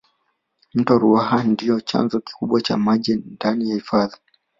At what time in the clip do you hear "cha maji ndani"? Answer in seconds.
2.61-3.69